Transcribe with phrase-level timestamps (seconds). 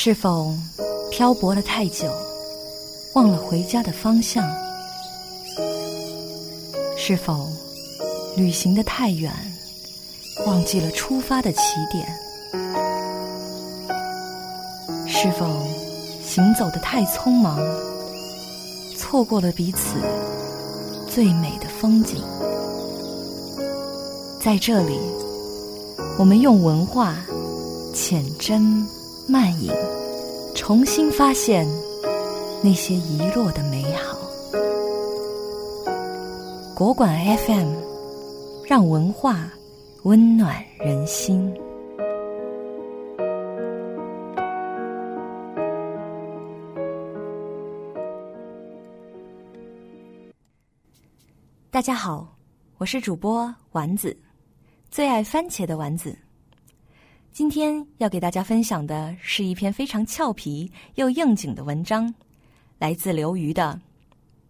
[0.00, 0.54] 是否
[1.10, 2.06] 漂泊了太久，
[3.14, 4.48] 忘了回家的方向？
[6.96, 7.48] 是否
[8.36, 9.32] 旅行的太远，
[10.46, 11.58] 忘记了出发的起
[11.90, 12.06] 点？
[15.08, 15.66] 是否
[16.24, 17.58] 行走的太匆忙，
[18.96, 19.96] 错过了彼此
[21.10, 22.22] 最美的风景？
[24.40, 24.96] 在这里，
[26.16, 27.16] 我们用文化
[27.92, 28.86] 浅斟
[29.30, 29.70] 慢饮，
[30.54, 31.66] 重新发现
[32.64, 34.16] 那些遗落的美好。
[36.74, 37.74] 国馆 FM，
[38.66, 39.46] 让文化
[40.04, 41.54] 温暖人心。
[51.70, 52.34] 大家好，
[52.78, 54.16] 我是主播丸子，
[54.90, 56.16] 最爱番茄的丸子。
[57.38, 62.12] 今天要给大家分享的是一篇非常俏皮又应景的文章，
[62.80, 63.80] 来自刘瑜的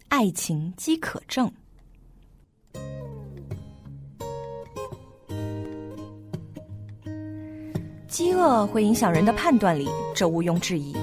[0.08, 1.50] 《爱情饥渴症》。
[8.06, 10.94] 饥饿会影响人的判断力，这毋庸置疑。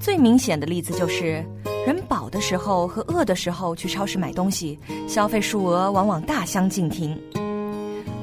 [0.00, 1.44] 最明显的例子就是，
[1.84, 7.20] 人饱的时候和饿的时候去超市买东西，消费数额往往大相径庭。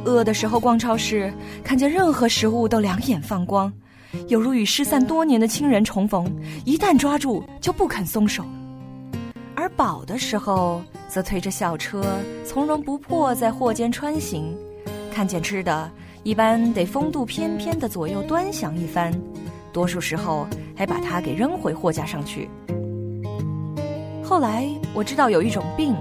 [0.10, 1.32] 饿的时候逛超市，
[1.64, 3.72] 看见任何食物都两眼放光，
[4.28, 6.30] 犹如与失散多年的亲人重逢，
[6.66, 8.44] 一旦抓住就不肯松手；
[9.56, 12.04] 而饱的时候，则推着小车
[12.44, 14.56] 从容不迫在货间穿行，
[15.14, 15.90] 看见吃的。
[16.23, 19.14] 一般得风度翩翩的左右端详一番，
[19.72, 22.50] 多数时候还把它给扔回货架上去。
[24.22, 25.96] 后来我知道有一种病，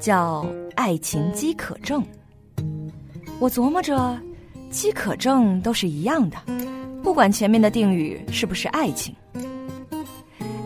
[0.00, 2.02] 叫爱情饥渴症。
[3.40, 4.20] 我琢磨着，
[4.70, 6.36] 饥渴症都是一样的，
[7.02, 9.14] 不管前面的定语是不是爱情。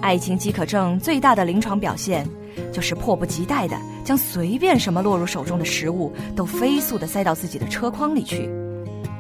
[0.01, 2.27] 爱情饥渴症最大的临床表现，
[2.73, 8.51] 就是迫不及待的将随便什么落入手中的食物，都飞速的塞到自己的车筐里去。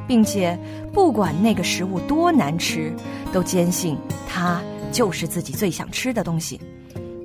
[0.08, 0.58] 并且，
[0.92, 2.92] 不管那个食物多难吃，
[3.32, 3.96] 都坚信
[4.28, 4.60] 它
[4.90, 6.60] 就是自己最想吃的东西，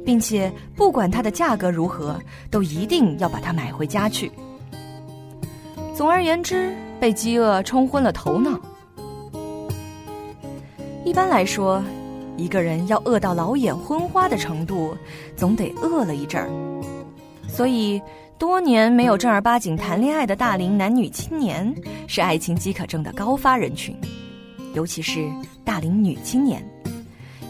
[0.05, 4.31] 并且不管它的价格如何，都一定要把它买回家去。
[5.99, 8.57] 总而言之，被饥饿冲昏了头脑。
[11.03, 11.83] 一般来说，
[12.37, 14.95] 一个人要饿到老眼昏花的程度，
[15.35, 16.47] 总得饿了一阵儿，
[17.49, 18.01] 所以。
[18.37, 21.75] 多年没有正儿八经谈恋爱的大龄男女青年
[22.07, 23.93] 是爱情饥渴症的高发人群，
[24.73, 25.27] 尤其是
[25.65, 26.65] 大龄女青年，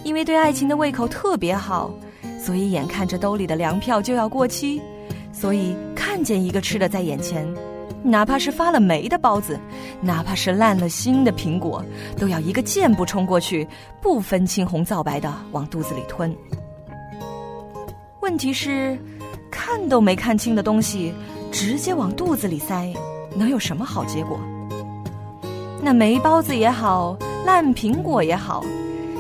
[0.04, 1.94] 因为对爱情的胃口特别好，
[2.40, 4.82] 所以眼看着兜里的粮票就要过期，
[5.32, 7.48] 所以看见一个吃的在眼前，
[8.04, 9.60] 哪怕是发了霉的包子，
[10.02, 11.84] 哪怕是烂了心的苹果，
[12.18, 13.68] 都要一个箭步冲过去，
[14.02, 16.36] 不分青红皂白的往肚子里吞。
[18.22, 18.98] 问题是。
[19.52, 21.14] 看都没看清的东西，
[21.52, 22.94] 直接往肚子里塞，
[23.36, 24.40] 能有什么好结果？
[25.82, 28.64] 那霉包子也好，烂苹果也好，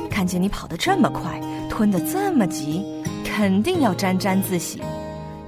[0.09, 2.85] 看见你跑得这么快，吞得这么急，
[3.25, 4.81] 肯定要沾沾自喜。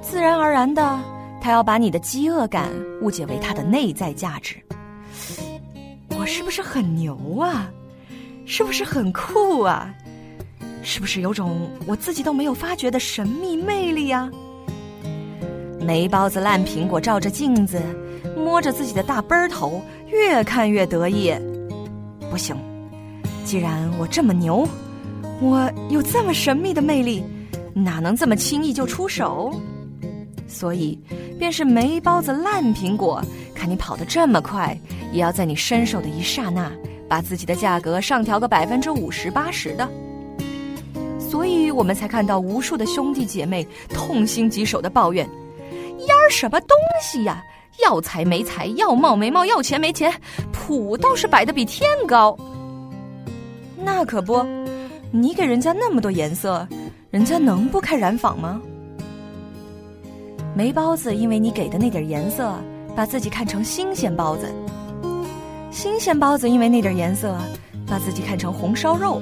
[0.02, 1.00] 自然而然的，
[1.42, 2.70] 他要把你的饥饿感
[3.02, 4.56] 误解为他的内在价值。
[6.18, 7.70] 我是不是很牛啊？
[8.46, 9.92] 是不是很酷啊？
[10.84, 14.30] 是不是有种我自己都没有发觉的神秘魅力呀？
[15.80, 17.82] 霉包子、烂苹果，照着镜子，
[18.38, 21.34] 摸着自己的大背儿头，越看越得意。
[22.30, 22.56] 不行，
[23.46, 24.68] 既然我这么牛，
[25.42, 27.24] 我有这么神秘的魅力，
[27.74, 29.52] 哪能这么轻易就出手？
[30.52, 31.00] 所以，
[31.40, 33.24] 便是霉包子、烂苹果，
[33.56, 34.78] 看你跑得这么快，
[35.14, 36.70] 也要在你伸手的一刹那，
[37.08, 39.90] 把自己的价格上调个百分之五十、八十的。
[41.18, 45.28] 所以我们才看到无数的兄弟姐妹痛心疾首的抱怨。
[46.00, 47.42] 烟儿什么东西呀？
[47.82, 50.14] 要财没财，要貌没貌，要钱没钱，
[50.52, 52.38] 谱倒是摆的比天高。
[53.78, 54.46] 那可不，
[55.12, 56.68] 你给人家那么多颜色，
[57.10, 58.62] 人家能不开染坊吗？
[60.54, 62.54] 霉包子因为你给的那点颜色，
[62.94, 64.48] 把自己看成新鲜包子；
[65.72, 67.38] 新鲜包子因为那点颜色，
[67.88, 69.22] 把自己看成红烧肉；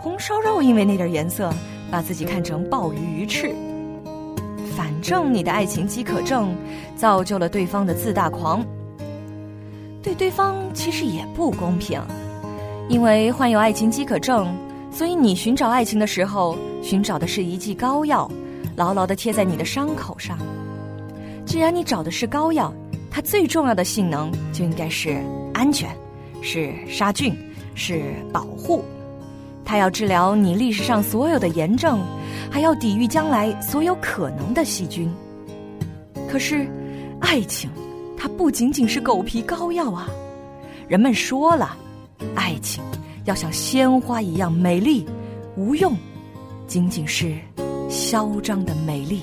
[0.00, 1.52] 红烧肉因为那点颜色，
[1.88, 3.54] 把自己看成鲍鱼鱼翅。
[4.76, 6.52] 反正你的爱情饥渴症，
[6.96, 8.64] 造就了对方的自大狂。
[10.02, 12.00] 对对方其实也不公平，
[12.88, 14.52] 因为患有爱情饥渴症，
[14.90, 18.28] 所以你寻找爱情的时候，寻找的是一剂膏药，
[18.78, 20.38] 牢牢的贴在你的伤口上。
[21.44, 22.72] 既然你找的是膏药，
[23.10, 25.20] 它最重要的性能就应该是
[25.52, 25.90] 安全，
[26.42, 27.36] 是杀菌，
[27.74, 28.84] 是保护，
[29.64, 31.98] 它要治疗你历史上所有的炎症，
[32.48, 35.12] 还要抵御将来所有可能的细菌。
[36.30, 36.64] 可是，
[37.18, 37.68] 爱情，
[38.16, 40.08] 它不仅仅是狗皮膏药啊！
[40.86, 41.76] 人们说了，
[42.36, 42.80] 爱情
[43.24, 45.04] 要像鲜花一样美丽，
[45.56, 45.96] 无用，
[46.68, 47.34] 仅仅是
[47.88, 49.22] 嚣张的美丽。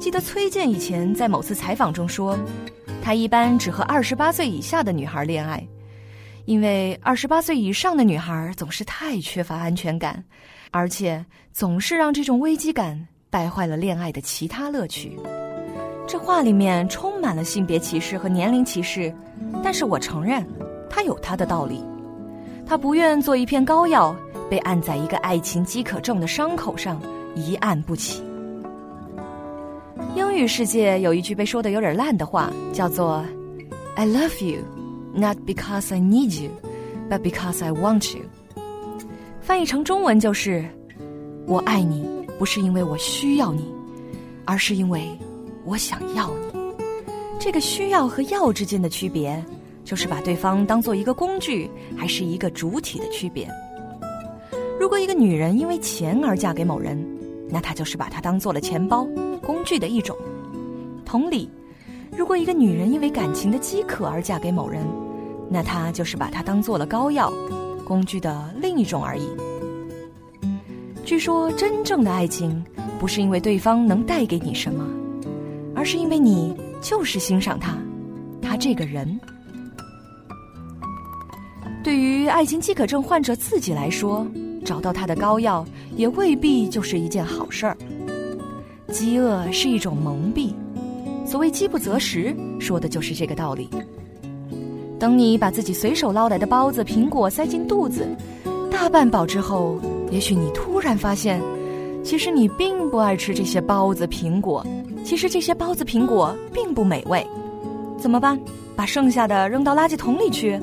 [0.00, 2.38] 记得崔健以前在某次采访中说，
[3.02, 5.66] 他一般只和二十八岁以下的女孩恋爱。
[6.46, 10.24] 因为二十八岁以上的女孩总是太缺乏安全感，
[10.70, 11.22] 而且
[11.52, 15.18] 总是让这种危机感败坏了恋爱的其他乐趣。
[16.06, 19.14] 这话里面充满了性别歧视和年龄歧视，
[19.62, 20.42] 但是我承认，
[20.88, 21.84] 他有他的道理。
[22.64, 24.16] 他不愿做一片膏药，
[24.50, 27.00] 被按在一个爱情饥渴症的伤口上
[27.34, 28.22] 一按不起。
[30.14, 33.24] 英语世界有一句被说的有点烂的话，叫做
[33.96, 34.62] “I love you”。
[35.14, 36.50] Not because I need you,
[37.08, 38.24] but because I want you。
[39.40, 40.64] 翻译成中文就是：
[41.46, 42.06] 我爱你，
[42.38, 43.64] 不是因为我需要你，
[44.44, 45.08] 而是因为
[45.64, 46.74] 我想要你。
[47.40, 49.42] 这个需要和要之间的区别，
[49.82, 53.48] 就是把对方当做一个工具，还是一个主体的区别。
[54.78, 56.96] 如果一个女人因为钱而嫁给某人，
[57.50, 59.06] 那她就是把他当做了钱包
[59.42, 60.16] 工具的一种。
[61.04, 61.50] 同理。
[62.16, 64.84] 如果一个女人因为感情的饥渴而嫁给某人，
[65.50, 67.32] 那她就是把他当做了膏药，
[67.84, 69.28] 工具的另一种而已。
[71.04, 72.64] 据说，真正的爱情
[72.98, 74.86] 不是因为对方能带给你什么，
[75.74, 77.76] 而是因为你就是欣赏他，
[78.40, 79.18] 他这个人。
[81.84, 84.26] 对于爱情饥渴症患者自己来说，
[84.68, 85.64] 找到他的膏药
[85.96, 87.74] 也未必就是一件好事儿。
[88.88, 90.52] 饥饿是一种蒙蔽。
[91.24, 93.66] 所谓饥不择食，说的就是这个道理。
[94.98, 98.06] 等你把自己随手捞来的包子、苹果塞进肚子，
[98.70, 99.78] 大半饱之后，
[100.10, 101.40] 也许你突然发现，
[102.04, 104.62] 其实你并不爱吃这些包子、苹果，
[105.02, 107.26] 其实这些包子、苹果并不美味。
[107.96, 108.38] 怎么办？
[108.76, 110.60] 把剩下的扔到垃圾桶里去？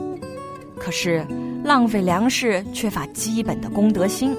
[0.78, 1.26] 可是
[1.66, 4.36] 浪费粮食，缺乏基本的公德心。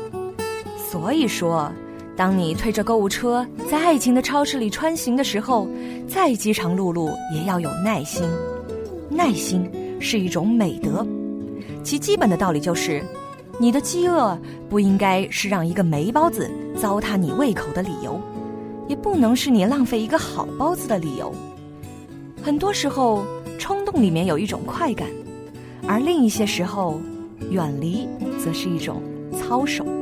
[0.91, 1.71] 所以说。
[2.17, 5.69] 当你推着购物车在爱情的超市里穿行的时候，
[6.09, 8.27] 再饥肠辘辘也要有耐心。
[9.11, 9.71] 耐心
[10.01, 11.07] 是一种美德，
[11.85, 13.05] 其基本的道理就是：
[13.59, 14.35] 你的饥饿
[14.71, 18.19] 不应该是让一个霉包子糟蹋你胃口的理由，
[18.89, 21.31] 也不能是你浪费一个好包子的理由。
[22.43, 23.27] 很多时候，
[23.59, 25.07] 冲动里面有一种快感，
[25.87, 26.99] 而另一些时候，
[27.51, 28.07] 远离
[28.39, 29.03] 则是一种
[29.33, 29.96] 操守。